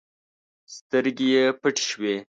[0.75, 2.15] سترګې يې پټې شوې.